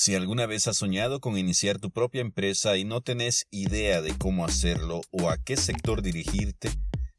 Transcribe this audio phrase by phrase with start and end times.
[0.00, 4.16] Si alguna vez has soñado con iniciar tu propia empresa y no tenés idea de
[4.16, 6.70] cómo hacerlo o a qué sector dirigirte,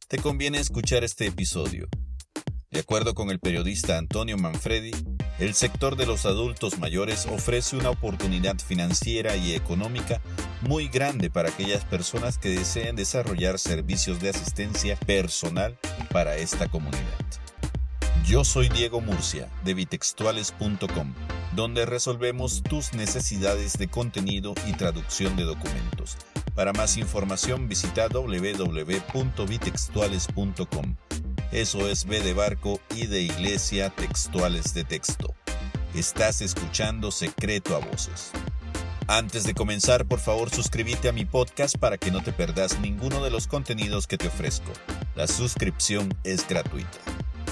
[0.07, 1.89] te conviene escuchar este episodio.
[2.71, 4.91] De acuerdo con el periodista Antonio Manfredi,
[5.39, 10.21] el sector de los adultos mayores ofrece una oportunidad financiera y económica
[10.61, 15.77] muy grande para aquellas personas que deseen desarrollar servicios de asistencia personal
[16.13, 17.03] para esta comunidad.
[18.25, 21.13] Yo soy Diego Murcia de bitextuales.com
[21.53, 26.17] donde resolvemos tus necesidades de contenido y traducción de documentos.
[26.55, 30.95] Para más información visita www.bitextuales.com.
[31.51, 35.33] Eso es B de barco y de iglesia textuales de texto.
[35.95, 38.31] Estás escuchando Secreto a Voces.
[39.07, 43.23] Antes de comenzar, por favor suscríbete a mi podcast para que no te perdas ninguno
[43.23, 44.71] de los contenidos que te ofrezco.
[45.15, 46.99] La suscripción es gratuita.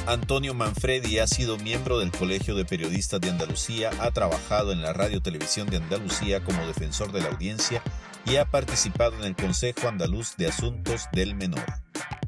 [0.06, 4.94] Antonio Manfredi ha sido miembro del Colegio de Periodistas de Andalucía, ha trabajado en la
[4.94, 7.82] Radio Televisión de Andalucía como defensor de la audiencia
[8.26, 11.66] y ha participado en el Consejo Andaluz de Asuntos del Menor.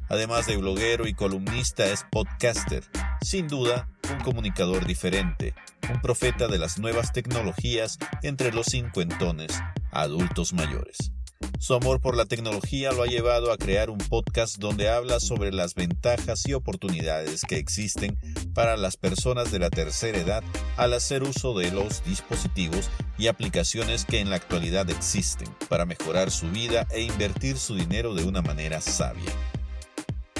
[0.09, 2.83] Además de bloguero y columnista, es podcaster,
[3.21, 5.53] sin duda un comunicador diferente,
[5.93, 9.61] un profeta de las nuevas tecnologías entre los cincuentones,
[9.91, 11.11] adultos mayores.
[11.59, 15.51] Su amor por la tecnología lo ha llevado a crear un podcast donde habla sobre
[15.51, 18.17] las ventajas y oportunidades que existen
[18.53, 20.43] para las personas de la tercera edad
[20.77, 26.31] al hacer uso de los dispositivos y aplicaciones que en la actualidad existen para mejorar
[26.31, 29.31] su vida e invertir su dinero de una manera sabia.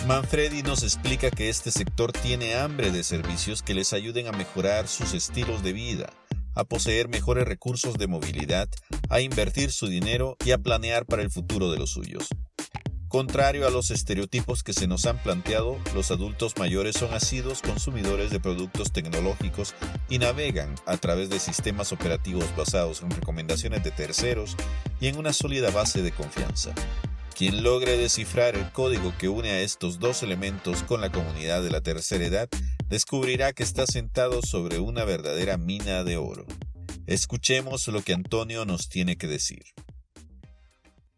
[0.08, 4.88] Manfredi nos explica que este sector tiene hambre de servicios que les ayuden a mejorar
[4.88, 6.14] sus estilos de vida,
[6.55, 8.70] a poseer mejores recursos de movilidad,
[9.09, 12.27] a invertir su dinero y a planear para el futuro de los suyos.
[13.09, 18.30] Contrario a los estereotipos que se nos han planteado, los adultos mayores son asidos consumidores
[18.30, 19.73] de productos tecnológicos
[20.09, 24.55] y navegan a través de sistemas operativos basados en recomendaciones de terceros
[25.02, 26.71] y en una sólida base de confianza.
[27.35, 31.71] Quien logre descifrar el código que une a estos dos elementos con la comunidad de
[31.71, 32.49] la tercera edad
[32.89, 36.45] descubrirá que está sentado sobre una verdadera mina de oro.
[37.09, 39.64] Escuchemos lo que Antonio nos tiene que decir.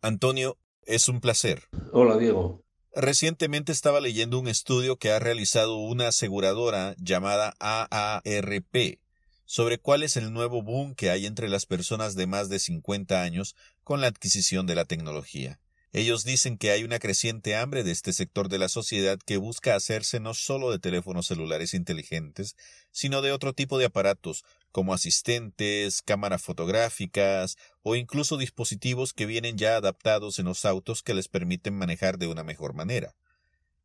[0.01, 1.63] Antonio, es un placer.
[1.91, 2.63] Hola, Diego.
[2.95, 9.01] Recientemente estaba leyendo un estudio que ha realizado una aseguradora llamada AARP
[9.43, 13.21] sobre cuál es el nuevo boom que hay entre las personas de más de 50
[13.21, 15.59] años con la adquisición de la tecnología.
[15.93, 19.75] Ellos dicen que hay una creciente hambre de este sector de la sociedad que busca
[19.75, 22.55] hacerse no solo de teléfonos celulares inteligentes,
[22.91, 29.57] sino de otro tipo de aparatos, como asistentes, cámaras fotográficas o incluso dispositivos que vienen
[29.57, 33.15] ya adaptados en los autos que les permiten manejar de una mejor manera.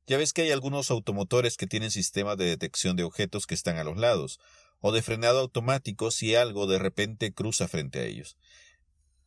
[0.06, 3.76] Ya ves que hay algunos automotores que tienen sistemas de detección de objetos que están
[3.76, 4.38] a los lados,
[4.80, 8.36] o de frenado automático si algo de repente cruza frente a ellos.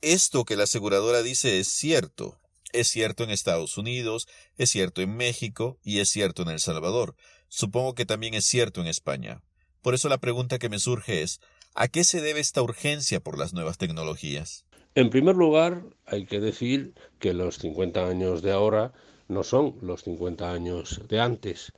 [0.02, 2.40] Esto que la aseguradora dice es cierto,
[2.72, 4.28] es cierto en Estados Unidos,
[4.58, 7.16] es cierto en México y es cierto en El Salvador.
[7.48, 9.42] Supongo que también es cierto en España.
[9.82, 11.40] Por eso la pregunta que me surge es
[11.74, 14.66] ¿a qué se debe esta urgencia por las nuevas tecnologías?
[14.96, 18.92] En primer lugar, hay que decir que los 50 años de ahora
[19.28, 21.72] no son los 50 años de antes.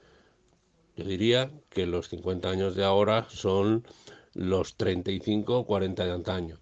[0.96, 3.86] Yo diría que los 50 años de ahora son
[4.34, 6.62] los 35 o 40 de antaño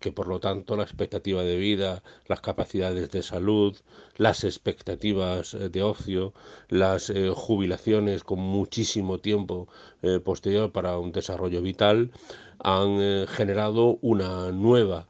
[0.00, 3.76] que por lo tanto la expectativa de vida, las capacidades de salud,
[4.16, 6.32] las expectativas eh, de ocio,
[6.68, 9.68] las eh, jubilaciones con muchísimo tiempo
[10.02, 12.10] eh, posterior para un desarrollo vital
[12.58, 15.06] han generado una nueva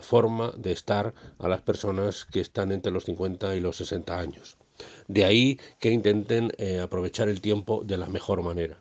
[0.00, 4.56] forma de estar a las personas que están entre los 50 y los 60 años.
[5.06, 6.50] De ahí que intenten
[6.82, 8.80] aprovechar el tiempo de la mejor manera.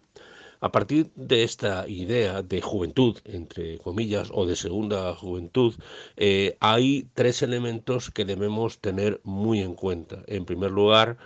[0.62, 5.74] A partir de esta idea de juventud, entre comillas, o de segunda juventud,
[6.18, 10.22] eh, hay tres elementos que debemos tener muy en cuenta.
[10.28, 11.18] En primer lugar,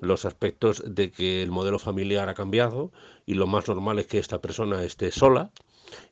[0.00, 2.90] los aspectos de que el modelo familiar ha cambiado
[3.24, 5.52] y lo más normal es que esta persona esté sola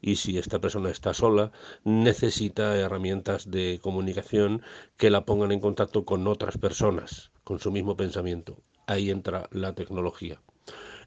[0.01, 1.51] y si esta persona está sola
[1.83, 4.63] necesita herramientas de comunicación
[4.97, 8.59] que la pongan en contacto con otras personas con su mismo pensamiento.
[8.87, 10.41] Ahí entra la tecnología.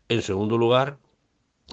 [0.09, 0.97] En segundo lugar,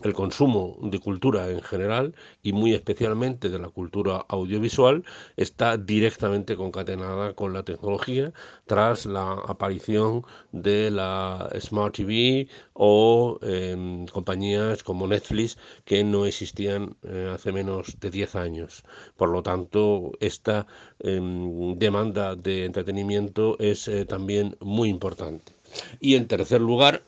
[0.03, 5.05] el consumo de cultura en general y muy especialmente de la cultura audiovisual
[5.37, 8.33] está directamente concatenada con la tecnología
[8.67, 16.97] tras la aparición de la Smart TV o em, compañías como Netflix que no existían
[17.03, 18.85] eh, hace menos de 10 años.
[19.17, 20.67] Por lo tanto, esta
[21.01, 25.53] em, demanda de entretenimiento es eh, también muy importante.
[26.01, 27.03] Y en tercer lugar,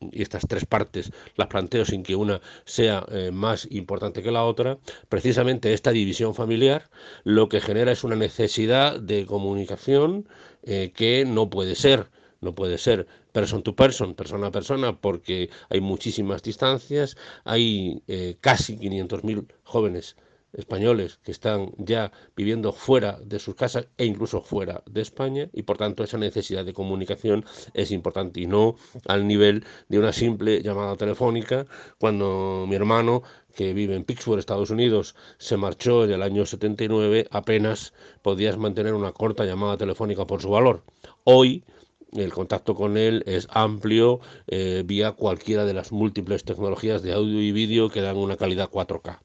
[0.00, 4.44] y estas tres partes las planteo sin que una sea eh, más importante que la
[4.44, 4.78] otra,
[5.08, 6.88] precisamente esta división familiar
[7.24, 10.28] lo que genera es una necesidad de comunicación
[10.62, 12.10] eh, que no puede ser,
[12.40, 18.36] no puede ser person to person, persona a persona, porque hay muchísimas distancias, hay eh,
[18.40, 20.16] casi 500.000 jóvenes
[20.52, 25.62] españoles que están ya viviendo fuera de sus casas e incluso fuera de España y
[25.62, 30.62] por tanto esa necesidad de comunicación es importante y no al nivel de una simple
[30.62, 31.66] llamada telefónica
[31.98, 33.22] cuando mi hermano
[33.54, 37.92] que vive en Pittsburgh, Estados Unidos, se marchó en el año 79, apenas
[38.22, 40.84] podías mantener una corta llamada telefónica por su valor.
[41.24, 41.64] Hoy
[42.12, 47.40] el contacto con él es amplio eh, vía cualquiera de las múltiples tecnologías de audio
[47.40, 49.18] y vídeo que dan una calidad 4K.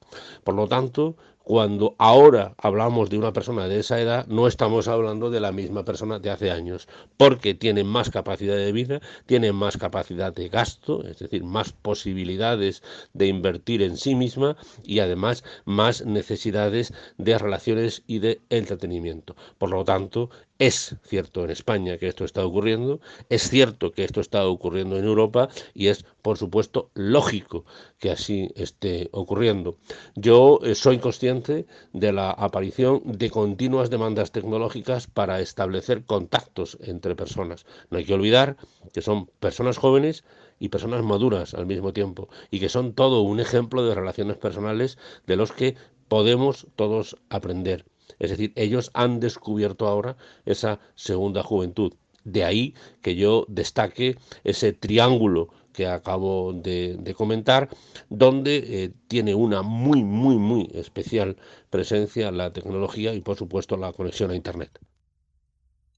[0.43, 5.29] Por lo tanto, cuando ahora hablamos de una persona de esa edad, no estamos hablando
[5.29, 6.87] de la misma persona de hace años,
[7.17, 12.81] porque tiene más capacidad de vida, tiene más capacidad de gasto, es decir, más posibilidades
[13.11, 19.35] de invertir en sí misma y además más necesidades de relaciones y de entretenimiento.
[19.57, 20.29] Por lo tanto,
[20.59, 25.05] es cierto en España que esto está ocurriendo, es cierto que esto está ocurriendo en
[25.05, 27.65] Europa y es, por supuesto, lógico
[27.99, 29.77] que así esté ocurriendo.
[30.15, 37.15] Yo eh, soy consciente de la aparición de continuas demandas tecnológicas para establecer contactos entre
[37.15, 37.65] personas.
[37.89, 38.57] No hay que olvidar
[38.93, 40.23] que son personas jóvenes
[40.59, 44.97] y personas maduras al mismo tiempo y que son todo un ejemplo de relaciones personales
[45.25, 45.75] de los que
[46.07, 47.85] podemos todos aprender.
[48.23, 50.15] Es decir, ellos han descubierto ahora
[50.45, 51.93] esa segunda juventud.
[52.23, 57.67] De ahí que yo destaque ese triángulo que acabo de, comentar,
[58.09, 61.35] donde eh, tiene una muy, muy, muy especial
[61.69, 64.79] presencia la tecnología y, por supuesto, la conexión a Internet.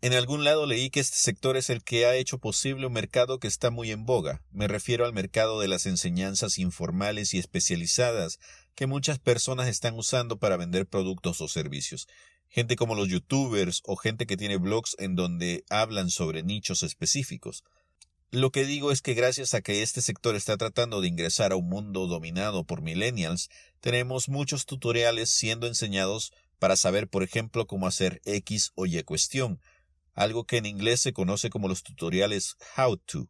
[0.01, 3.39] En algún lado leí que este sector es el que ha hecho posible un mercado
[3.39, 4.41] que está muy en boga.
[4.51, 8.39] Me refiero al mercado de las enseñanzas informales y especializadas,
[8.75, 12.07] que muchas personas están usando para vender productos o servicios.
[12.47, 17.63] Gente como los youtubers o gente que tiene blogs en donde hablan sobre nichos específicos.
[18.31, 21.55] Lo que digo es que gracias a que este sector está tratando de ingresar a
[21.55, 23.49] un mundo dominado por millennials,
[23.79, 29.61] tenemos muchos tutoriales siendo enseñados para saber, por ejemplo, cómo hacer X o Y cuestión,
[30.13, 33.29] algo que en inglés se conoce como los tutoriales How to,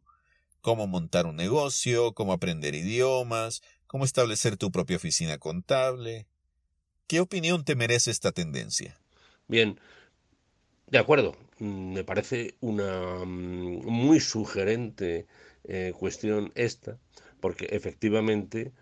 [0.60, 6.26] cómo montar un negocio, cómo aprender idiomas, cómo establecer tu propia oficina contable.
[7.06, 8.98] ¿Qué opinión te merece esta tendencia?
[9.48, 9.78] Bien,
[10.88, 15.26] de acuerdo, me parece una mm, muy sugerente
[15.64, 16.98] eh, cuestión esta,
[17.40, 18.72] porque efectivamente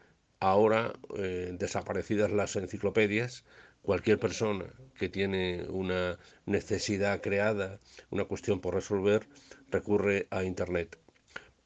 [0.40, 3.44] ahora, eh, desaparecidas las enciclopedias,
[3.82, 4.66] cualquier persona
[4.98, 7.80] que tiene una necesidad creada,
[8.10, 9.26] una cuestión por resolver,
[9.70, 10.98] recurre a Internet.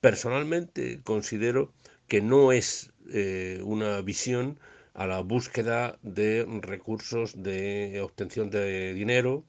[0.00, 1.72] Personalmente considero
[2.06, 4.58] que no es eh, una visión
[4.94, 9.44] a la búsqueda de recursos de obtención de dinero,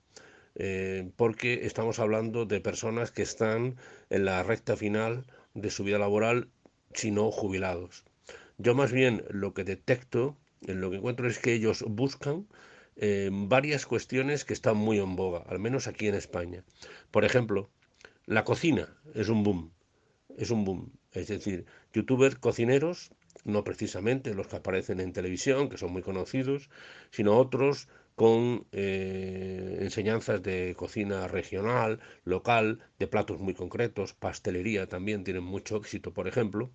[0.56, 3.77] eh, porque estamos hablando de personas que están
[4.09, 6.50] en la recta final de su vida laboral,
[6.94, 8.03] si no jubilados.
[8.57, 12.47] Yo más bien lo que detecto, en lo que encuentro es que ellos buscan
[12.97, 16.63] eh, varias cuestiones que están muy en boga, al menos aquí en España.
[17.11, 17.69] Por ejemplo,
[18.25, 19.71] la cocina es un boom,
[20.38, 20.91] es un boom.
[21.13, 23.11] Es decir, youtubers cocineros,
[23.45, 26.69] no precisamente los que aparecen en televisión, que son muy conocidos,
[27.12, 35.23] sino otros con eh, enseñanzas de cocina regional, local, de platos muy concretos, pastelería también
[35.23, 36.69] tienen mucho éxito, por ejemplo.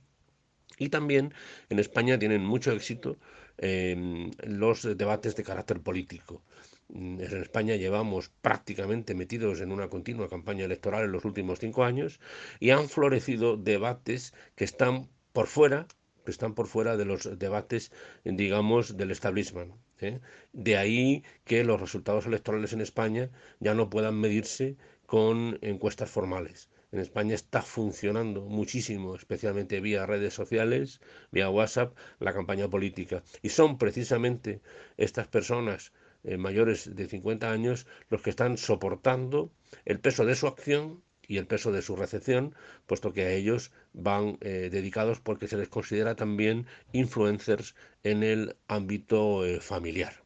[0.79, 1.35] Y también
[1.69, 3.19] en España tienen mucho éxito
[3.59, 6.43] em, los debates de carácter político.
[6.89, 12.21] En España llevamos prácticamente metidos en una continua campaña electoral en los últimos cinco años
[12.59, 15.87] y han florecido debates que están por fuera
[16.31, 17.93] están por fuera de los debates,
[18.25, 19.75] digamos, del establishment.
[20.01, 20.21] ¿eh?
[20.53, 24.77] De ahí que los resultados electorales en España ya no puedan medirse
[25.07, 26.71] con encuestas formales.
[26.93, 31.01] En España está funcionando muchísimo, especialmente vía redes sociales,
[31.33, 33.25] vía WhatsApp, la campaña política.
[33.43, 34.61] Y son precisamente
[34.97, 39.51] estas personas eh, mayores de 50 años los que están soportando
[39.85, 42.55] el peso de su acción y el peso de su recepción,
[42.87, 48.57] puesto que a ellos van eh, dedicados porque se les considera también influencers en el
[48.69, 50.23] ámbito eh, familiar.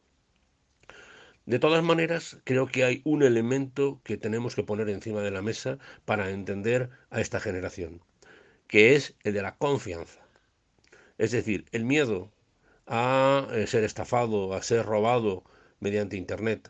[1.45, 5.41] De todas maneras, creo que hay un elemento que tenemos que poner encima de la
[5.41, 8.01] mesa para entender a esta generación,
[8.67, 10.19] que es el de la confianza.
[11.17, 12.31] Es decir, el miedo
[12.85, 15.43] a eh, ser estafado, a ser robado
[15.79, 16.69] mediante Internet,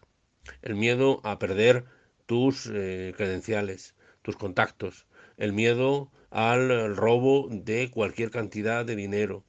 [0.62, 1.86] el miedo a perder
[2.26, 5.08] tus credenciales, tus contactos,
[5.38, 9.44] el miedo al robo de cualquier cantidad de dinero,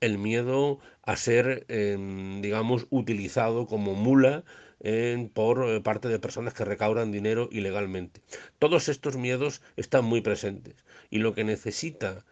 [0.00, 4.44] el miedo a ser, em, digamos, utilizado como mula
[5.34, 8.20] por eh, parte de personas que recaudan dinero ilegalmente.
[8.58, 10.76] Todos estos miedos están muy presentes
[11.10, 12.24] y lo que necesita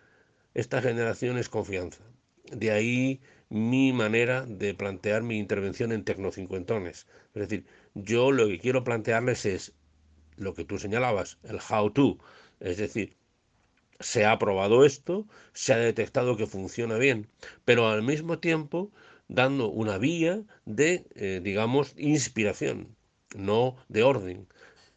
[0.55, 2.05] esta generación es confianza.
[2.53, 7.07] De ahí mi manera de plantear mi intervención en Tecnocincuentones.
[7.35, 7.65] Es decir,
[7.95, 9.73] yo lo que quiero plantearles es
[10.37, 12.19] lo que tú señalabas, el how to.
[12.61, 13.17] Es decir,
[14.01, 17.29] se ha probado esto, se ha detectado que funciona bien,
[17.65, 18.91] pero al mismo tiempo
[19.29, 22.97] dando una vía de, eh, digamos, inspiración,
[23.35, 24.47] no de orden.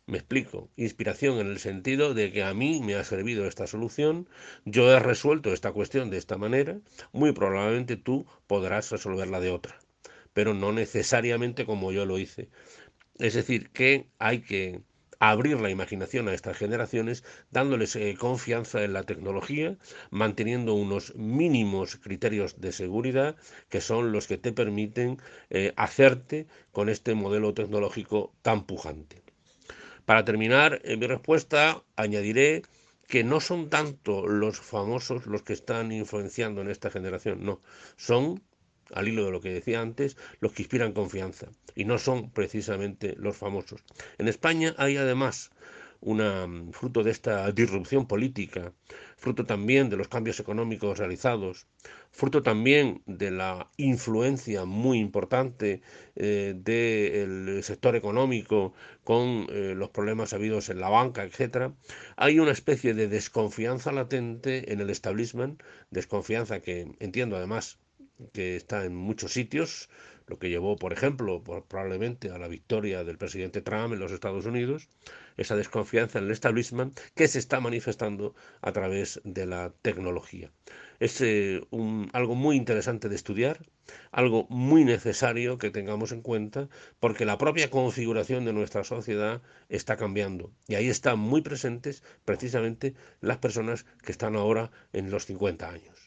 [0.06, 4.30] Me explico, inspiración en el sentido de que a mí me ha servido esta solución,
[4.66, 6.80] yo he resuelto esta cuestión de esta manera,
[7.12, 9.80] muy probablemente tú podrás resolverla de otra,
[10.34, 12.50] pero no necesariamente como yo lo hice.
[13.20, 14.82] Es decir, que hay que
[15.20, 19.78] abrir la imaginación a estas generaciones, dándoles eh, confianza en la tecnología,
[20.10, 23.36] manteniendo unos mínimos criterios de seguridad
[23.70, 25.20] que son los que te permiten
[25.50, 29.24] eh, hacerte con este modelo tecnológico tan pujante.
[30.06, 32.64] Para terminar en mi respuesta, añadiré
[33.08, 37.62] que no son tanto los famosos los que están influenciando en esta generación, no,
[37.96, 38.42] son
[38.94, 43.16] al hilo de lo que decía antes, los que inspiran confianza y no son precisamente
[43.18, 43.84] los famosos.
[44.18, 45.52] En España hay además
[46.00, 48.74] una mm, fruto de esta disrupción política,
[49.16, 51.68] fruto también de los cambios económicos realizados,
[52.12, 55.82] fruto también de la influencia muy importante
[56.16, 61.74] eh, del sector económico con eh, los problemas habidos en la banca, etcétera,
[62.16, 67.80] hay una especie de desconfianza latente en el establishment, desconfianza que entiendo además
[68.34, 69.90] que está en muchos sitios,
[70.28, 74.46] lo que llevó, por ejemplo, probablemente a la victoria del presidente Trump en los Estados
[74.46, 74.90] Unidos,
[75.38, 80.52] esa desconfianza en el establishment que se está manifestando a través de la tecnología.
[81.00, 81.62] Es eh,
[82.12, 83.66] algo muy interesante de estudiar,
[84.12, 86.68] algo muy necesario que tengamos en cuenta,
[87.00, 90.52] porque la propia configuración de nuestra sociedad está cambiando.
[90.68, 96.07] Y ahí están muy presentes precisamente las personas que están ahora en los 50 años.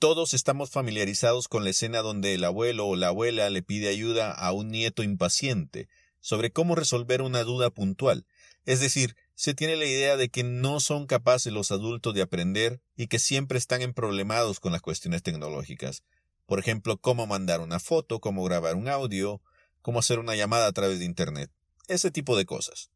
[0.00, 4.32] Todos estamos familiarizados con la escena donde el abuelo o la abuela le pide ayuda
[4.32, 5.90] a un nieto impaciente
[6.20, 8.24] sobre cómo resolver una duda puntual.
[8.64, 12.80] Es decir, se tiene la idea de que no son capaces los adultos de aprender
[12.96, 16.02] y que siempre están emproblemados con las cuestiones tecnológicas.
[16.46, 19.42] Por ejemplo, cómo mandar una foto, cómo grabar un audio,
[19.82, 21.50] cómo hacer una llamada a través de Internet.
[21.88, 22.90] Ese tipo de cosas.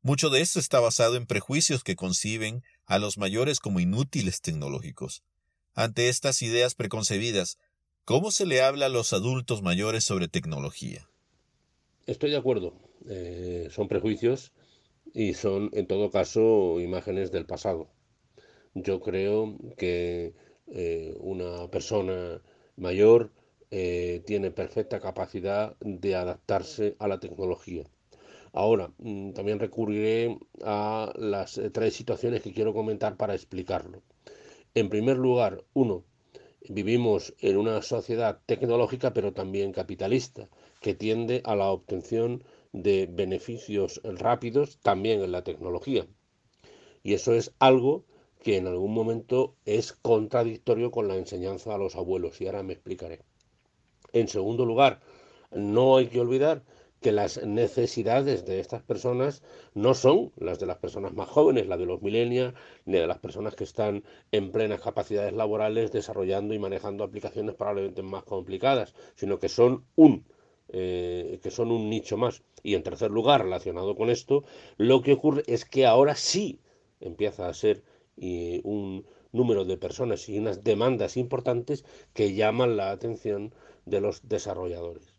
[0.00, 5.24] Mucho de esto está basado en prejuicios que conciben a los mayores como inútiles tecnológicos.
[5.78, 7.58] Ante estas ideas preconcebidas,
[8.06, 11.06] ¿cómo se le habla a los adultos mayores sobre tecnología?
[12.06, 12.72] Estoy de acuerdo.
[13.10, 14.54] Eh, son prejuicios
[15.12, 17.90] y son, en todo caso, imágenes del pasado.
[18.72, 20.32] Yo creo que
[20.68, 22.40] eh, una persona
[22.76, 23.30] mayor
[23.70, 27.84] eh, tiene perfecta capacidad de adaptarse a la tecnología.
[28.54, 34.02] Ahora, mm, también recurriré a las tres situaciones que quiero comentar para explicarlo.
[34.76, 36.04] En primer lugar, uno,
[36.68, 40.50] vivimos en una sociedad tecnológica pero también capitalista,
[40.82, 46.06] que tiende a la obtención de beneficios rápidos también en la tecnología.
[47.02, 48.04] Y eso es algo
[48.42, 52.74] que en algún momento es contradictorio con la enseñanza a los abuelos, y ahora me
[52.74, 53.22] explicaré.
[54.12, 55.00] En segundo lugar,
[55.52, 56.64] no hay que olvidar
[57.00, 59.42] que las necesidades de estas personas
[59.74, 63.18] no son las de las personas más jóvenes, las de los millennials, ni de las
[63.18, 69.38] personas que están en plenas capacidades laborales desarrollando y manejando aplicaciones probablemente más complicadas, sino
[69.38, 70.24] que son un
[70.68, 72.42] eh, que son un nicho más.
[72.62, 74.44] Y en tercer lugar, relacionado con esto,
[74.76, 76.60] lo que ocurre es que ahora sí
[77.00, 77.84] empieza a ser
[78.64, 81.84] un número de personas y unas demandas importantes
[82.14, 85.15] que llaman la atención de los desarrolladores.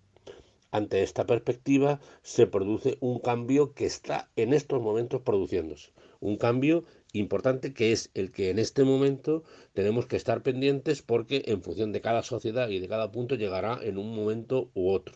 [0.71, 5.91] Ante esta perspectiva se produce un cambio que está en estos momentos produciéndose.
[6.19, 6.83] Un cambio
[7.13, 9.43] importante que es el que en este momento
[9.73, 13.79] tenemos que estar pendientes porque en función de cada sociedad y de cada punto llegará
[13.81, 15.15] en un momento u otro.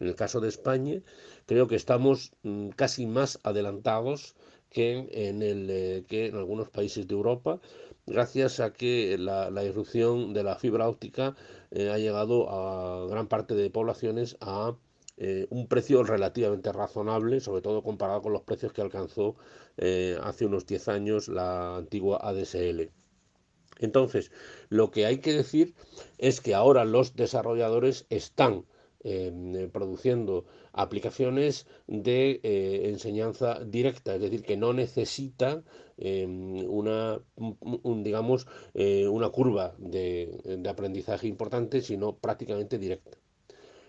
[0.00, 1.00] En el caso de España,
[1.46, 4.34] creo que estamos mm, casi más adelantados
[4.70, 7.60] que en, el, eh, que en algunos países de Europa,
[8.06, 11.36] gracias a que la, irrupción de la fibra óptica
[11.70, 14.76] eh, ha llegado a gran parte de poblaciones a
[15.20, 19.34] eh, un precio relativamente razonable, sobre todo comparado con los precios que alcanzó
[19.76, 22.92] eh, hace unos 10 años la antigua ADSL.
[23.80, 24.30] Entonces,
[24.68, 25.74] lo que hay que decir
[26.18, 28.64] es que ahora los desarrolladores están
[29.00, 35.64] em, produciendo aplicaciones de eh, enseñanza directa, es decir, que no necesita
[35.96, 37.20] em, una,
[38.04, 43.18] digamos, una curva de, de, aprendizaje importante, sino prácticamente directa.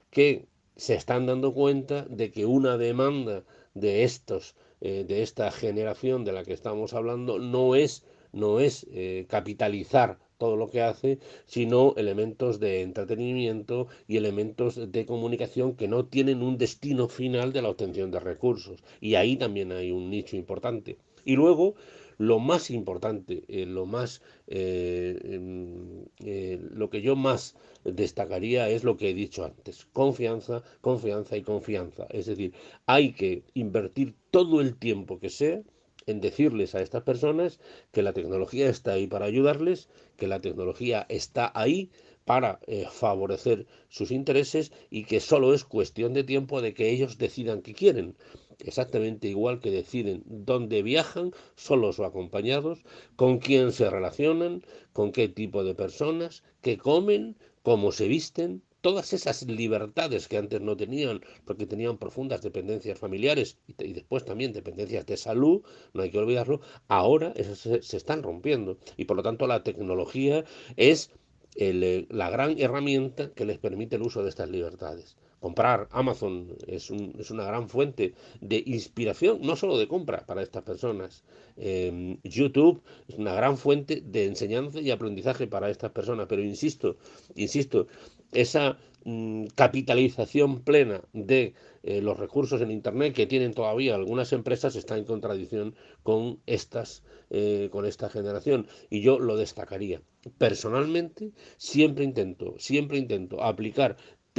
[0.09, 6.23] Que se están dando cuenta de que una demanda de estos, eh, de esta generación
[6.25, 8.87] de la que estamos hablando, no es, no es
[9.27, 16.05] capitalizar todo lo que hace, sino elementos de entretenimiento y elementos de comunicación que no
[16.05, 18.81] tienen un destino final de la obtención de recursos.
[19.01, 20.97] Y ahí también hay un nicho importante.
[21.25, 21.75] Y luego,
[22.19, 28.83] lo más importante, eh, lo más, eh, em, eh, lo que yo más destacaría es
[28.83, 32.05] lo que he dicho antes, confianza, confianza y confianza.
[32.09, 32.53] Es decir,
[32.85, 35.61] hay que invertir todo el tiempo que sea
[36.07, 37.59] en decirles a estas personas
[37.91, 41.89] que la tecnología está ahí para ayudarles, que la tecnología está ahí
[42.25, 47.17] para eh, favorecer sus intereses y que solo es cuestión de tiempo de que ellos
[47.17, 48.15] decidan qué quieren.
[48.59, 52.83] Exactamente igual que deciden dónde viajan, solos o acompañados,
[53.15, 59.13] con quién se relacionan, con qué tipo de personas, qué comen, cómo se visten, todas
[59.13, 65.05] esas libertades que antes no tenían, porque tenían profundas dependencias familiares y, después también dependencias
[65.05, 65.61] de salud,
[65.93, 68.77] no hay que olvidarlo, ahora se, se, están rompiendo.
[68.97, 70.43] Y por lo tanto la tecnología
[70.75, 71.11] es
[71.55, 76.89] el, la gran herramienta que les permite el uso de estas libertades comprar Amazon es,
[76.89, 81.23] un, es, una gran fuente de inspiración, no solo de compra para estas personas.
[81.57, 86.97] Em, YouTube es una gran fuente de enseñanza y aprendizaje para estas personas, pero insisto,
[87.35, 87.87] insisto,
[88.31, 91.53] esa mm, capitalización plena de
[91.83, 97.03] eh, los recursos en Internet que tienen todavía algunas empresas está en contradicción con estas,
[97.29, 98.67] eh, con esta generación.
[98.89, 100.01] Y yo lo destacaría.
[100.37, 103.95] Personalmente, siempre intento, siempre intento aplicar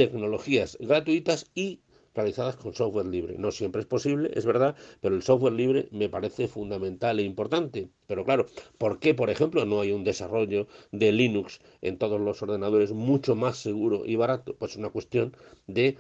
[0.09, 1.81] tecnologías gratuitas y
[2.15, 3.37] realizadas con software libre.
[3.37, 7.91] No siempre es posible, es verdad, pero el software libre me parece fundamental e importante.
[8.07, 8.47] Pero claro,
[8.79, 13.35] ¿por qué, por ejemplo, no hay un desarrollo de Linux en todos los ordenadores mucho
[13.35, 14.57] más seguro y barato?
[14.57, 15.99] Pues es una cuestión de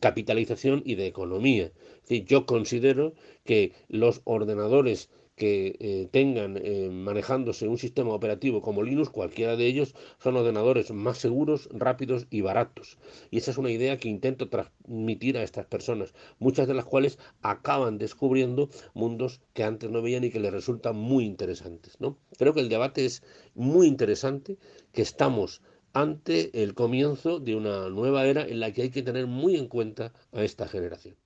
[0.00, 1.72] capitalización y de economía.
[2.08, 3.12] yo considero
[3.44, 5.10] que los ordenadores
[5.42, 10.92] que eh, tengan eh, manejándose un sistema operativo como Linux, cualquiera de ellos son ordenadores
[10.92, 12.96] más seguros, rápidos y baratos.
[13.32, 17.18] Y esa es una idea que intento transmitir a estas personas, muchas de las cuales
[17.40, 21.96] acaban descubriendo mundos que antes no veían y que les resultan muy interesantes.
[21.98, 22.18] ¿no?
[22.38, 23.24] Creo que el debate es
[23.56, 24.58] muy interesante,
[24.92, 25.60] que estamos
[25.92, 29.66] ante el comienzo de una nueva era en la que hay que tener muy en
[29.66, 31.16] cuenta a esta generación.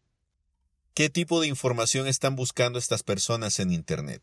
[0.96, 4.22] ¿Qué tipo de información están buscando estas personas en Internet?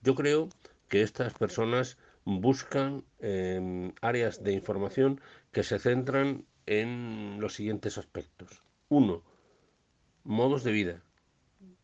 [0.00, 0.48] Yo creo
[0.88, 8.62] que estas personas buscan em, áreas de información que se centran en los siguientes aspectos.
[8.88, 9.24] Uno,
[10.22, 11.02] modos de vida.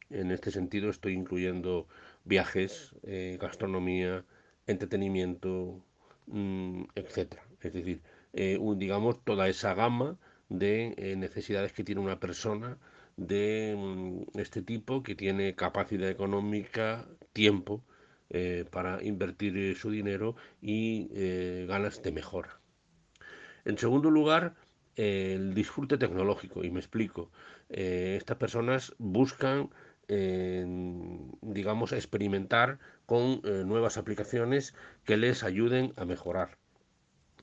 [0.09, 1.89] En este sentido estoy incluyendo
[2.25, 4.25] viajes, eh, gastronomía,
[4.69, 5.83] entretenimiento,
[6.29, 7.43] mm, etcétera.
[7.61, 8.03] Es decir,
[8.35, 10.17] eh, digamos toda esa gama
[10.49, 12.79] de eh, necesidades que tiene una persona
[13.19, 17.83] de mm, este tipo que tiene capacidad económica, tiempo
[18.31, 22.61] eh, para invertir eh, su dinero y eh, ganas de mejora.
[23.65, 24.55] En segundo lugar,
[24.97, 27.31] el disfrute tecnológico, y me explico.
[27.69, 29.71] estas personas buscan,
[30.09, 36.57] digamos, experimentar con nuevas aplicaciones que les ayuden a mejorar.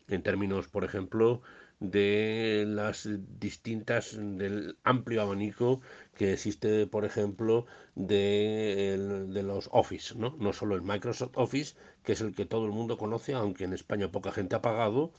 [0.07, 1.41] En términos, por ejemplo,
[1.79, 3.07] de las
[3.39, 5.81] distintas, del amplio abanico
[6.15, 10.35] que existe, por ejemplo, de, de, los Office, ¿no?
[10.39, 13.73] No solo el Microsoft Office, que es el que todo el mundo conoce, aunque en
[13.73, 15.11] España poca gente ha pagado,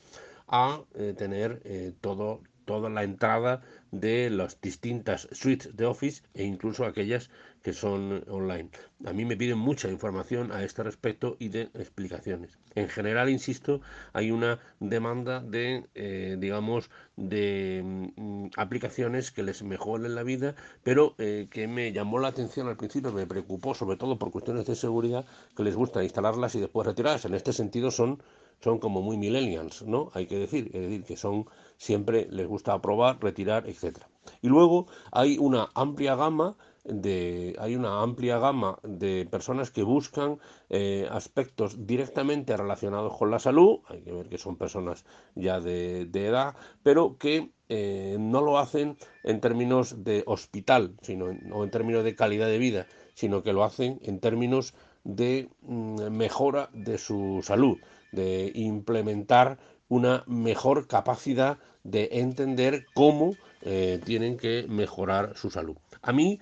[0.48, 6.44] a eh, tener eh, todo, toda la entrada de las distintas suites de Office e
[6.44, 7.30] incluso aquellas
[7.62, 8.70] que son online.
[9.06, 12.58] A mí me piden mucha información a este respecto y de explicaciones.
[12.74, 13.80] En general, insisto,
[14.12, 17.82] hay una demanda de, eh, digamos, de
[18.16, 22.76] mm, aplicaciones que les mejoren la vida, pero eh, que me llamó la atención al
[22.76, 25.24] principio, me preocupó sobre todo por cuestiones de seguridad,
[25.56, 27.24] que les gusta instalarlas y después retirarlas.
[27.24, 28.22] En este sentido son
[28.60, 30.10] son como muy millennials, ¿no?
[30.14, 34.08] Hay que decir, es decir, que son siempre les gusta aprobar, retirar, etcétera.
[34.42, 40.38] Y luego hay una amplia gama de, hay una amplia gama de personas que buscan
[40.70, 46.02] eh, aspectos directamente relacionados con la salud, hay que ver que son personas ya de,
[46.12, 52.04] edad, pero que eh, no lo hacen en términos de hospital, sino o en términos
[52.04, 57.40] de calidad de vida, sino que lo hacen en términos de mm, mejora de su
[57.42, 57.78] salud,
[58.12, 65.76] de implementar una mejor capacidad de entender cómo eh, tienen que mejorar su salud.
[66.02, 66.40] A mí,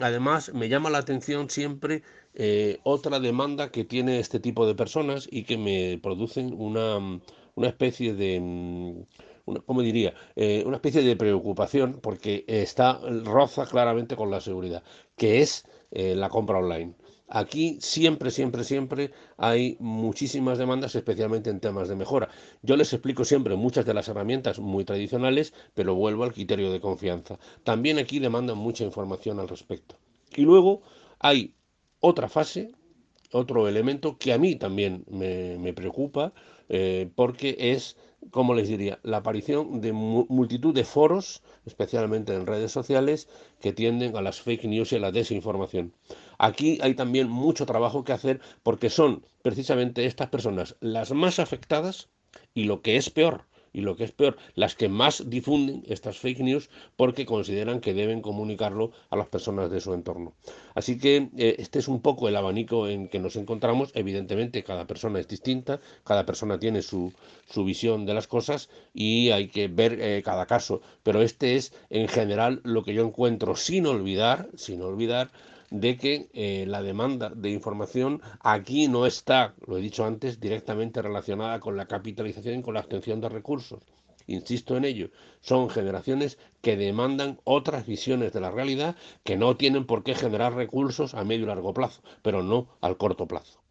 [0.00, 2.02] además, me llama la atención siempre
[2.34, 6.98] eh, otra demanda que tiene este tipo de personas y que me producen una,
[7.54, 8.40] una especie de...
[8.40, 9.02] Mm,
[9.66, 10.14] ¿cómo diría?
[10.36, 14.82] Eh, una especie de preocupación porque está roza claramente con la seguridad,
[15.16, 16.94] que es la compra online.
[17.28, 22.28] Aquí siempre, siempre, siempre hay muchísimas demandas, especialmente en temas de mejora.
[22.62, 26.80] Yo les explico siempre muchas de las herramientas muy tradicionales, pero vuelvo al criterio de
[26.80, 27.38] confianza.
[27.64, 29.96] También aquí demandan mucha información al respecto.
[30.36, 30.82] Y luego
[31.18, 31.54] hay
[32.00, 32.72] otra fase,
[33.32, 36.34] otro elemento que a mí también me, preocupa,
[36.68, 37.96] eh, porque es
[38.30, 43.28] como les diría, la aparición de multitud de foros, especialmente en redes sociales,
[43.60, 45.92] que tienden a las fake news y a la desinformación.
[46.38, 52.08] Aquí hay también mucho trabajo que hacer porque son precisamente estas personas las más afectadas
[52.54, 56.16] y lo que es peor, y lo que es peor, las que más difunden estas
[56.16, 60.32] fake news porque consideran que deben comunicarlo a las personas de su entorno.
[60.74, 63.90] Así que eh, este es un poco el abanico en que nos encontramos.
[63.94, 67.12] Evidentemente cada persona es distinta, cada persona tiene su,
[67.50, 70.80] su visión de las cosas y hay que ver eh, cada caso.
[71.02, 75.30] Pero este es en general lo que yo encuentro sin olvidar, sin olvidar
[75.70, 81.02] de que eh, la demanda de información aquí no está, lo he dicho antes, directamente
[81.02, 83.82] relacionada con la capitalización y con la obtención de recursos.
[84.26, 89.86] Insisto en ello, son generaciones que demandan otras visiones de la realidad que no tienen
[89.86, 93.62] por qué generar recursos a medio y largo plazo, pero no al corto plazo.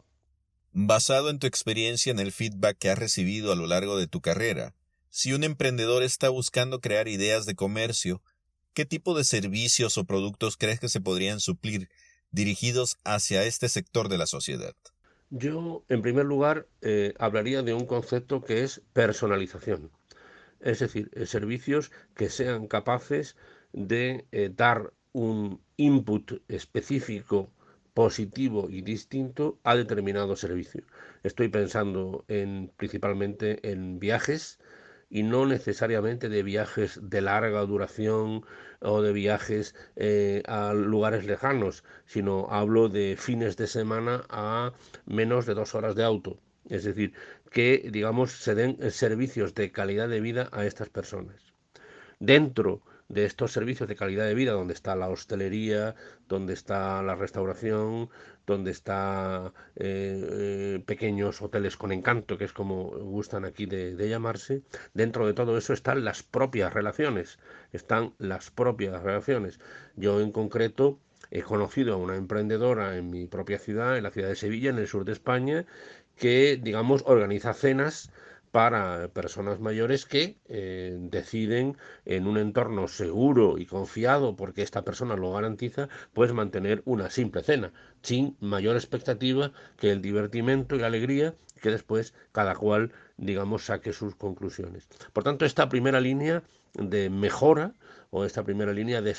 [0.72, 4.20] Basado en tu experiencia en el feedback que has recibido a lo largo de tu
[4.20, 4.74] carrera,
[5.08, 8.22] si un emprendedor está buscando crear ideas de comercio,
[8.74, 11.88] ¿Qué tipo de servicios o productos crees que se podrían suplir
[12.32, 14.74] dirigidos hacia este sector de la sociedad?
[15.30, 19.92] Yo, en primer lugar, eh, hablaría de un concepto que es personalización.
[20.58, 23.36] Es decir, eh, servicios que sean capaces
[23.72, 27.52] de eh, dar un input específico,
[27.94, 30.82] positivo y distinto a determinado servicio.
[31.22, 34.58] Estoy pensando en principalmente en viajes,
[35.14, 38.44] y no necesariamente de viajes de larga duración
[38.80, 44.72] o de viajes eh, a lugares lejanos, sino hablo de fines de semana a
[45.06, 46.40] menos de dos horas de auto.
[46.68, 47.12] Es decir,
[47.52, 51.54] que, digamos, se den servicios de calidad de vida a estas personas.
[52.18, 55.94] Dentro de estos servicios de calidad de vida, donde está la hostelería,
[56.26, 58.10] donde está la restauración,
[58.46, 60.28] donde está eh,
[60.76, 65.56] eh, pequeños hoteles con encanto, que es como gustan aquí de, llamarse, dentro de todo
[65.56, 67.38] eso están las propias relaciones,
[67.72, 69.60] están las propias relaciones.
[69.96, 70.98] Yo en concreto
[71.30, 74.78] he conocido a una emprendedora en mi propia ciudad, en la ciudad de Sevilla, en
[74.78, 75.66] el sur de España,
[76.16, 78.10] que, digamos, organiza cenas
[78.54, 85.16] para personas mayores que eh, deciden en un entorno seguro y confiado porque esta persona
[85.16, 90.86] lo garantiza, pues mantener una simple cena, sin mayor expectativa que el divertimento y la
[90.86, 94.86] alegría que después cada cual, digamos, saque sus conclusiones.
[95.12, 97.74] Por tanto, esta primera línea de mejora
[98.10, 99.16] o esta primera línea de,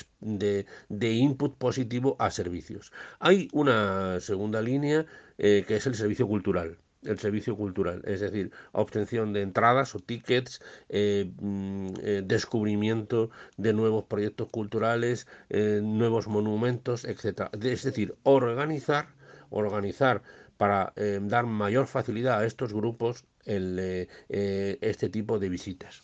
[0.88, 2.94] de, input positivo a servicios.
[3.20, 5.06] Hay una segunda línea
[5.38, 10.00] eh, que es el servicio cultural el servicio cultural, es decir, obtención de entradas o
[10.00, 17.50] tickets, eh, mm, eh, descubrimiento de nuevos proyectos culturales, eh, nuevos monumentos, etc.
[17.62, 19.08] Es decir, organizar,
[19.50, 20.22] organizar
[20.58, 26.04] para dar mayor facilidad a estos grupos este tipo de visitas.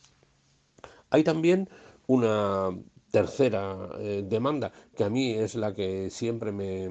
[1.10, 1.70] Hay también
[2.08, 2.72] una
[3.12, 6.89] tercera eh, demanda, que a mí es la que siempre me,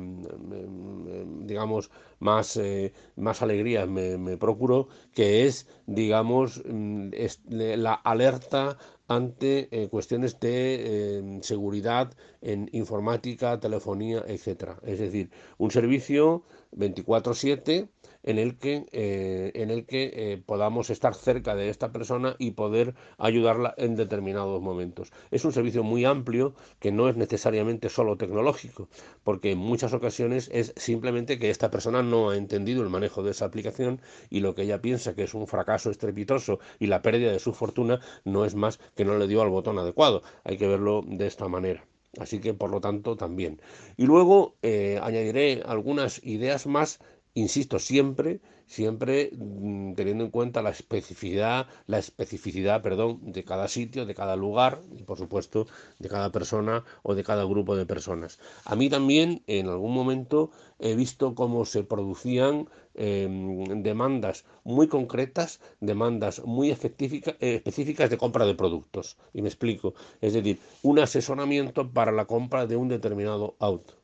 [1.45, 7.11] digamos, más, eh, más alegría me, procuró, que es, digamos, mm,
[7.49, 8.77] la alerta
[9.09, 14.79] ante eh, cuestiones de seguridad en informática, telefonía, etcétera.
[14.85, 17.89] Es decir, un servicio 24/7
[18.23, 22.53] en el que, eh, en el que eh, podamos estar cerca de esta persona y
[22.53, 25.13] poder ayudarla en determinados momentos.
[25.31, 28.89] Es un servicio muy amplio que no es necesariamente solo tecnológico,
[29.25, 33.33] porque en muchas ocasiones es simplemente que esta persona no ha entendido el manejo de
[33.33, 37.33] esa aplicación y lo que ella piensa que es un fracaso estrepitoso y la pérdida
[37.33, 40.23] de su fortuna no es más que no le dio al botón adecuado.
[40.45, 41.85] Hay que verlo de esta manera.
[42.19, 43.61] Así que, por lo tanto, también.
[43.97, 46.99] Y luego eh, añadiré algunas ideas más
[47.35, 54.07] insisto, siempre, siempre mm, teniendo en cuenta la especificidad, la especificidad, perdón, de cada sitio,
[54.07, 55.67] de cada lugar y por supuesto
[55.99, 58.39] de cada persona o de cada grupo de personas.
[58.65, 65.61] A mí también en algún momento he visto cómo se producían em, demandas muy concretas,
[65.81, 69.17] demandas muy específicas de compra de productos.
[69.33, 69.95] Y me explico.
[70.21, 73.95] Es decir, un asesoramiento para la compra de un determinado auto.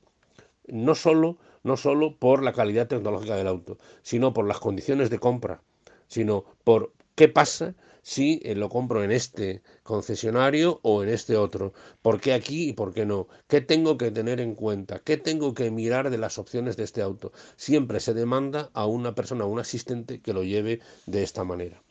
[0.69, 5.19] No solo no solo por la calidad tecnológica del auto, sino por las condiciones de
[5.19, 5.63] compra,
[6.07, 11.73] sino por qué pasa si eh, lo compro en este concesionario o en este otro,
[12.03, 15.55] por qué aquí y por qué no, qué tengo que tener en cuenta, qué tengo
[15.55, 17.33] que mirar de las opciones de este auto.
[17.57, 21.83] Siempre se demanda a una persona, a un asistente que lo lleve de esta manera.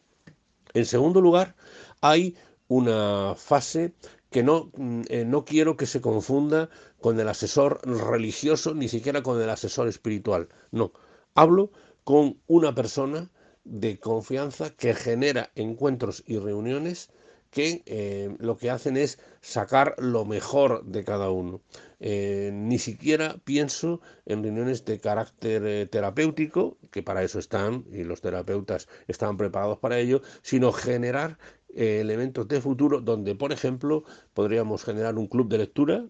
[0.73, 1.53] En segundo lugar,
[1.99, 2.35] hay
[2.69, 3.93] una fase
[4.29, 6.69] que no, mm, eh, no quiero que se confunda
[7.05, 10.49] con el asesor religioso, ni siquiera con el asesor espiritual.
[10.71, 10.91] No,
[11.35, 11.71] hablo
[12.03, 13.29] con una persona
[13.63, 17.11] de confianza que genera encuentros y reuniones
[17.51, 21.61] que eh, lo que hacen es sacar lo mejor de cada uno.
[21.99, 28.03] Eh, ni siquiera pienso en reuniones de carácter eh, terapéutico, que para eso están y
[28.03, 31.37] los terapeutas están preparados para ello, sino generar
[31.75, 36.05] elementos de futuro donde, por ejemplo, podríamos generar un club de lectura,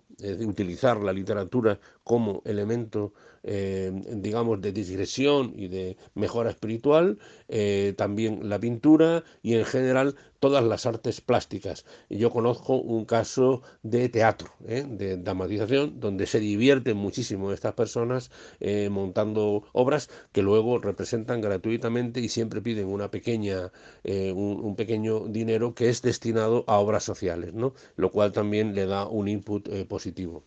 [0.46, 3.14] utilizar la literatura como elemento,
[3.44, 7.18] eh, digamos, de digresión y de mejora espiritual,
[7.50, 11.84] eh, también la pintura y en general todas las artes plásticas.
[12.12, 14.86] Yo conozco un caso de teatro, ¿eh?
[14.88, 18.30] de dramatización, donde se divierten muchísimo estas personas
[18.92, 23.72] montando obras que luego representan gratuitamente y siempre piden una pequeña,
[24.04, 27.74] un, un, pequeño dinero que es destinado a obras sociales, ¿no?
[27.96, 30.44] Lo cual también le da un input eh, positivo.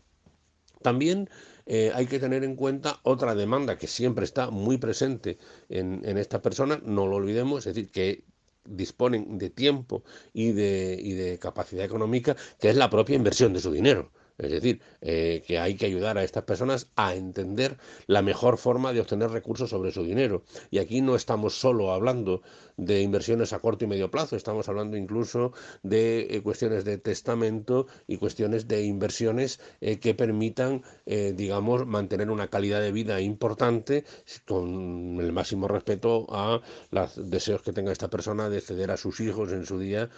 [0.83, 1.29] También
[1.67, 5.38] eh, hay que tener en cuenta otra demanda que siempre está muy presente
[5.69, 8.25] en, en estas personas, no lo olvidemos, es decir, que
[8.64, 13.61] disponen de tiempo y de, y de capacidad económica, que es la propia inversión de
[13.61, 14.11] su dinero.
[14.38, 18.92] Es decir, eh, que hay que ayudar a estas personas a entender la mejor forma
[18.92, 20.44] de obtener recursos sobre su dinero.
[20.70, 22.42] Y aquí no estamos solo hablando
[22.77, 27.88] de inversiones a corto y medio plazo, estamos hablando incluso de eh, cuestiones de testamento
[28.07, 34.05] y cuestiones de inversiones eh, que permitan, digamos, mantener una calidad de vida importante
[34.46, 39.18] con el máximo respeto a los deseos que tenga esta persona de ceder a sus
[39.20, 40.11] hijos en su día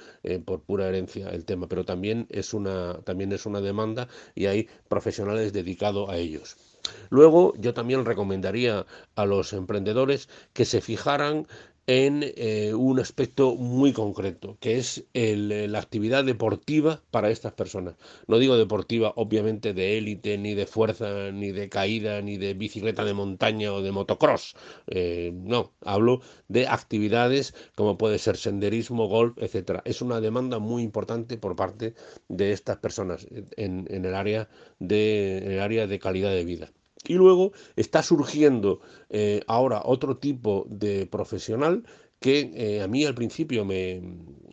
[0.44, 1.68] por pura herencia el tema.
[1.68, 6.56] Pero también es una, también es una demanda y hay profesionales dedicados a ellos.
[7.10, 11.46] Luego, yo también recomendaría a los emprendedores que se fijaran
[11.86, 17.96] en eh, un aspecto muy concreto, que es la actividad deportiva para estas personas.
[18.26, 23.04] No digo deportiva, obviamente, de élite, ni de fuerza, ni de caída, ni de bicicleta
[23.04, 24.54] de montaña o de motocross.
[24.86, 29.82] Eh, no, hablo de actividades como puede ser senderismo, golf, etcétera.
[29.84, 31.94] Es una demanda muy importante por parte
[32.28, 36.72] de estas personas en, el área de, en el área de calidad de vida.
[37.06, 41.84] Y luego está surgiendo eh, ahora otro tipo de profesional
[42.20, 44.02] que eh, a mí al principio me,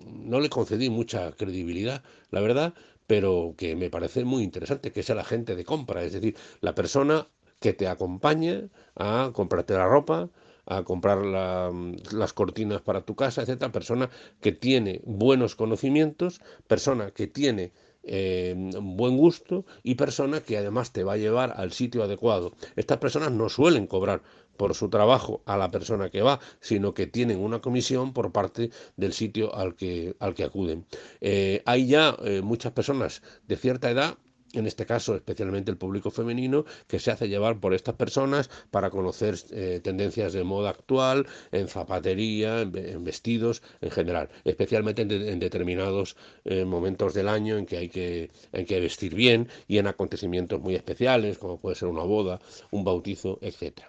[0.06, 2.74] no le concedí mucha credibilidad, la verdad,
[3.06, 6.74] pero que me parece muy interesante, que es el agente de compra, es decir, la
[6.74, 7.28] persona
[7.60, 10.30] que te acompaña a comprarte la ropa,
[10.66, 14.10] a comprar las cortinas para tu casa, etcétera, persona
[14.42, 17.72] que tiene buenos conocimientos, persona que tiene
[18.08, 22.54] eh, buen gusto y persona que además te va a llevar al sitio adecuado.
[22.76, 24.22] Estas personas no suelen cobrar
[24.58, 28.72] por su trabajo a la persona que va, sino que tienen una comisión por parte
[28.96, 30.86] del sitio al que, al que acuden.
[31.22, 34.18] Eh, hay ya eh, muchas personas de cierta edad
[34.54, 38.90] en este caso especialmente el público femenino, que se hace llevar por estas personas para
[38.90, 46.16] conocer eh, tendencias de moda actual, en zapatería, en, vestidos en general, especialmente en, determinados
[46.46, 50.60] eh, momentos del año en que, hay que hay que vestir bien y en acontecimientos
[50.60, 52.40] muy especiales, como puede ser una boda,
[52.72, 53.82] un bautizo, etc.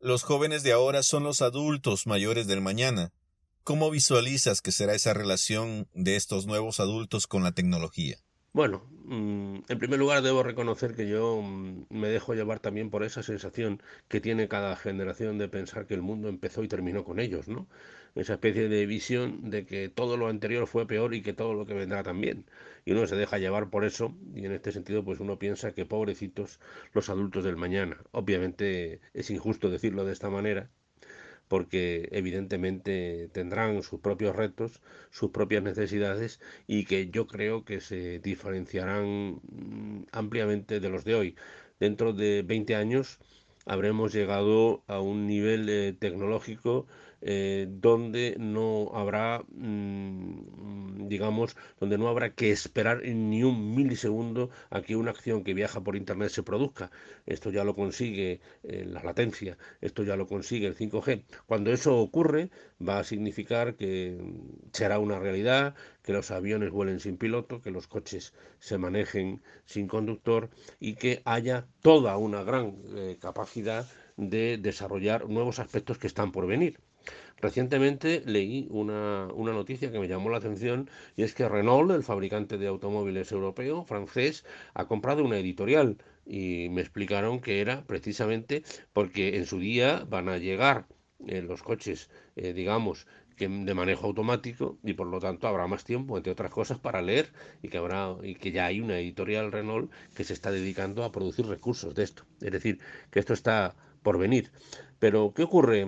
[0.00, 3.12] Los jóvenes de ahora son los adultos mayores del mañana.
[3.64, 8.18] ¿Cómo visualizas que será esa relación de estos nuevos adultos con la tecnología?
[8.54, 13.02] Bueno, mm, en primer lugar debo reconocer que yo mm, me dejo llevar también por
[13.04, 17.18] esa sensación que tiene cada generación de pensar que el mundo empezó y terminó con
[17.20, 17.66] ellos, ¿no?
[18.14, 21.64] Esa especie de visión de que todo lo anterior fue peor y que todo lo
[21.66, 22.44] que vendrá también.
[22.84, 25.86] Y uno se deja llevar por eso y en este sentido pues uno piensa que
[25.86, 26.60] pobrecitos
[26.92, 27.96] los adultos del mañana.
[28.12, 30.70] Obviamente es injusto decirlo de esta manera,
[31.52, 38.20] porque evidentemente tendrán sus propios retos, sus propias necesidades y que yo creo que se
[38.20, 41.36] diferenciarán mm, ampliamente de los de hoy.
[41.78, 43.18] Dentro de 20 años
[43.66, 46.86] habremos llegado a un nivel eh, tecnológico
[47.24, 54.82] eh, donde no habrá, mm, digamos, donde no habrá que esperar ni un milisegundo a
[54.82, 56.90] que una acción que viaja por Internet se produzca.
[57.26, 61.24] Esto ya lo consigue eh, la latencia, esto ya lo consigue el 5G.
[61.46, 62.50] Cuando eso ocurre,
[62.86, 64.18] va a significar que
[64.72, 69.86] será una realidad, que los aviones vuelen sin piloto, que los coches se manejen sin
[69.86, 76.32] conductor y que haya toda una gran eh, capacidad de desarrollar nuevos aspectos que están
[76.32, 76.80] por venir.
[77.42, 82.56] Recientemente leí una, noticia que me llamó la atención y es que Renault, el fabricante
[82.56, 89.36] de automóviles europeo, francés, ha comprado una editorial y me explicaron que era precisamente porque
[89.36, 90.86] en su día van a llegar
[91.26, 95.82] eh, los coches, eh, digamos, que de manejo automático y por lo tanto habrá más
[95.82, 99.50] tiempo, entre otras cosas, para leer y que habrá y que ya hay una editorial
[99.50, 102.24] Renault que se está dedicando a producir recursos de esto.
[102.40, 102.78] Es decir,
[103.10, 104.50] que esto está por venir.
[105.02, 105.84] Pero, ¿qué ocurre?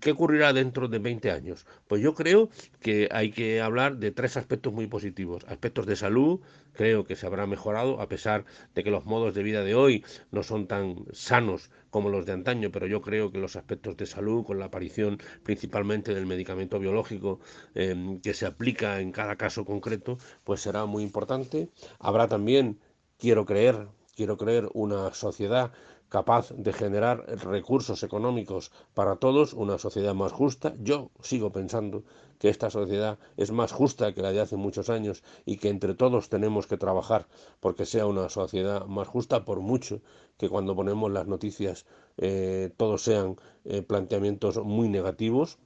[0.00, 1.66] ¿Qué ocurrirá dentro de 20 años?
[1.88, 2.48] Pues yo creo
[2.80, 5.44] que hay que hablar de tres aspectos muy positivos.
[5.48, 6.38] Aspectos de salud,
[6.72, 10.04] creo que se habrá mejorado, a pesar de que los modos de vida de hoy
[10.30, 14.06] no son tan sanos como los de antaño, pero yo creo que los aspectos de
[14.06, 17.40] salud, con la aparición principalmente del medicamento biológico
[17.74, 21.68] em, que se aplica en cada caso concreto, pues será muy importante.
[21.98, 22.78] Habrá también,
[23.18, 25.72] quiero creer, quiero creer, una sociedad
[26.10, 30.74] capaz de generar recursos económicos para todos, una sociedad más justa.
[30.78, 32.02] Yo sigo pensando
[32.38, 35.94] que esta sociedad es más justa que la de hace muchos años y que entre
[35.94, 37.26] todos tenemos que trabajar
[37.60, 40.00] porque sea una sociedad más justa, por mucho
[40.36, 41.86] que cuando ponemos las noticias
[42.18, 45.58] eh, todos sean eh, planteamientos muy negativos.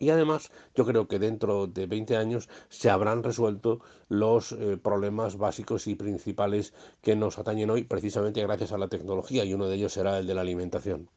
[0.00, 5.36] Y además yo creo que dentro de 20 años se habrán resuelto los eh, problemas
[5.36, 9.76] básicos y principales que nos atañen hoy precisamente gracias a la tecnología y uno de
[9.76, 11.10] ellos será el de la alimentación.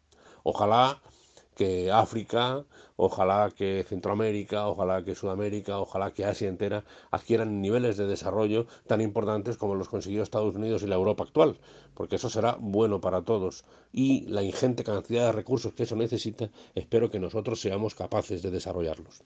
[0.44, 1.02] Ojalá
[1.56, 2.64] que África,
[2.96, 9.02] ojalá que Centroamérica, ojalá que Sudamérica, ojalá que Asia entera adquieran niveles de desarrollo tan
[9.02, 11.58] importantes como los consiguió Estados Unidos y la Europa actual,
[11.94, 13.66] porque eso será bueno para todos.
[13.92, 18.52] Y la ingente cantidad de recursos que eso necesita, espero que nosotros seamos capaces de
[18.52, 19.22] desarrollarlos.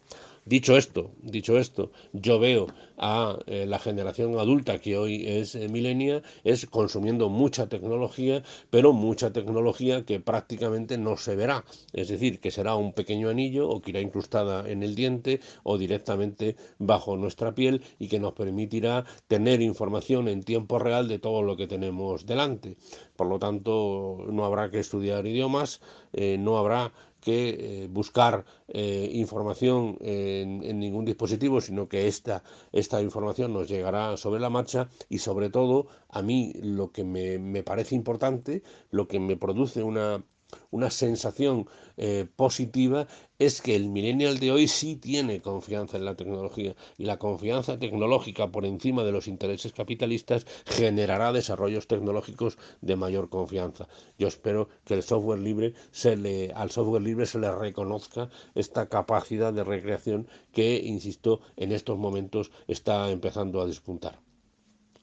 [0.48, 5.68] Dicho esto, dicho esto, yo veo a eh, la generación adulta que hoy es eh,
[5.68, 11.66] milenia, es consumiendo mucha tecnología, pero mucha tecnología que prácticamente no se verá.
[11.92, 15.78] Es decir, que será un pequeño anillo o que irá incrustada en el diente o
[15.78, 21.42] directamente bajo nuestra piel y que nos permitirá tener información en tiempo real de todo
[21.44, 22.78] lo que tenemos delante.
[23.18, 25.82] Por lo tanto, no habrá que estudiar idiomas,
[26.14, 33.02] eh, no habrá que eh, buscar eh, información en, ningún dispositivo, sino que esta, esta
[33.02, 37.64] información nos llegará sobre la marcha y sobre todo a mí lo que me, me
[37.64, 40.24] parece importante, lo que me produce una,
[40.72, 43.08] una sensación eh, positiva
[43.40, 47.78] es que el millennial de hoy sí tiene confianza en la tecnología y la confianza
[47.80, 53.88] tecnológica por encima de los intereses capitalistas generará desarrollos tecnológicos de mayor confianza.
[54.18, 58.88] Yo espero que el software libre se le, al software libre se le reconozca esta
[58.88, 64.27] capacidad de recreación que, insisto, en estos momentos está empezando a despuntar.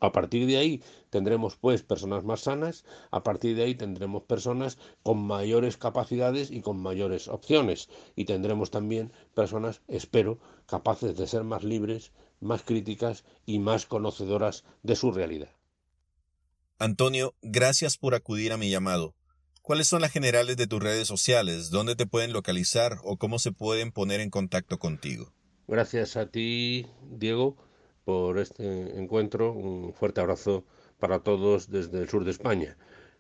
[0.01, 4.79] A partir de ahí tendremos pues personas más sanas, a partir de ahí tendremos personas
[5.03, 11.45] con mayores capacidades y con mayores opciones y tendremos también personas, espero, capaces de ser
[11.45, 15.51] más libres, más críticas y más conocedoras de su realidad.
[16.79, 19.15] Antonio, gracias por acudir a mi llamado.
[19.63, 21.71] ¿Cuáles son las generales de tus redes sociales?
[21.71, 25.33] ¿Dónde te pueden localizar o cómo se pueden poner en contacto contigo?
[25.67, 27.57] Gracias a ti, Diego
[28.05, 29.53] por este encuentro.
[29.53, 30.65] Un fuerte abrazo
[30.99, 32.77] para todos desde el sur de España.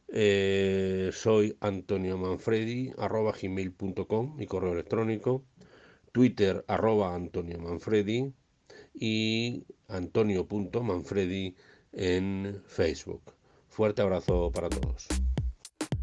[0.08, 5.44] Eh, soy Antonio Manfredi, arroba gmail.com, mi correo electrónico,
[6.12, 8.32] Twitter, arroba Antonio Manfredi
[8.94, 11.56] y Antonio.manfredi
[11.92, 13.34] en Facebook.
[13.68, 15.08] Fuerte abrazo para todos.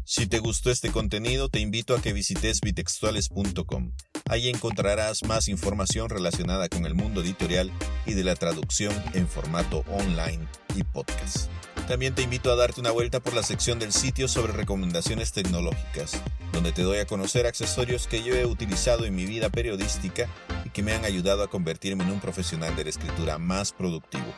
[0.04, 3.92] Si te gustó este contenido, te invito a que visites bitextuales.com.
[4.28, 7.72] Ahí encontrarás más información relacionada con el mundo editorial
[8.06, 11.48] y de la traducción en formato online y podcast.
[11.88, 16.22] También te invito a darte una vuelta por la sección del sitio sobre recomendaciones tecnológicas,
[16.52, 20.28] donde te doy a conocer accesorios que yo he utilizado en mi vida periodística
[20.64, 24.32] y que me han ayudado a convertirme en un profesional de la escritura más productivo.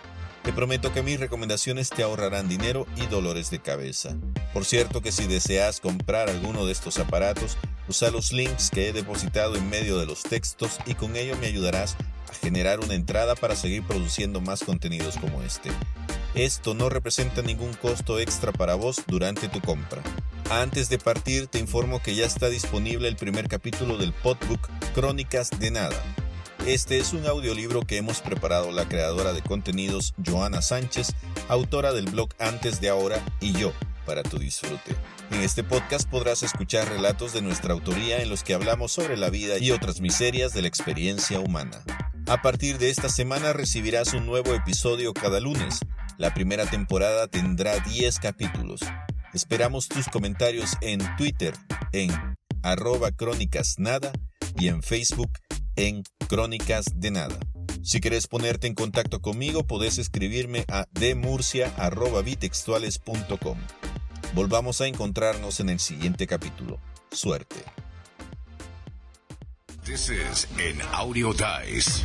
[0.44, 4.14] Te prometo que mis recomendaciones te ahorrarán dinero y dolores de cabeza.
[4.52, 7.56] Por cierto que si deseas comprar alguno de estos aparatos,
[7.88, 11.46] usa los links que he depositado en medio de los textos y con ello me
[11.46, 11.96] ayudarás
[12.30, 15.70] a generar una entrada para seguir produciendo más contenidos como este.
[16.34, 20.02] Esto no representa ningún costo extra para vos durante tu compra.
[20.50, 25.48] Antes de partir, te informo que ya está disponible el primer capítulo del podbook Crónicas
[25.58, 26.02] de Nada.
[26.66, 31.14] Este es un audiolibro que hemos preparado la creadora de contenidos Joana Sánchez,
[31.48, 33.74] autora del blog Antes de Ahora y yo,
[34.06, 34.96] para tu disfrute.
[35.30, 39.28] En este podcast podrás escuchar relatos de nuestra autoría en los que hablamos sobre la
[39.28, 41.82] vida y otras miserias de la experiencia humana.
[42.28, 45.80] A partir de esta semana recibirás un nuevo episodio cada lunes.
[46.16, 48.80] La primera temporada tendrá 10 capítulos.
[49.34, 51.52] Esperamos tus comentarios en Twitter
[51.92, 52.10] en
[52.62, 54.12] arroba crónicas nada
[54.56, 55.30] y en Facebook
[55.76, 57.38] en Crónicas de Nada.
[57.82, 63.58] Si quieres ponerte en contacto conmigo, podés escribirme a demurcia.bitextuales.com.
[64.34, 66.80] Volvamos a encontrarnos en el siguiente capítulo.
[67.12, 67.56] Suerte.
[69.84, 72.02] This is an audio dice.